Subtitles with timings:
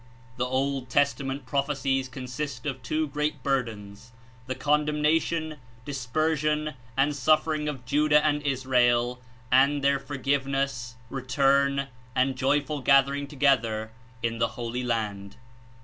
[0.37, 4.11] The Old Testament prophecies consist of two great burdens—
[4.47, 11.23] the condemnation, dispersion and suf fering of Judah and Israel, and their forgiveness, 41
[11.75, 13.91] return and joyful gathering together
[14.23, 15.35] In the Holy Land.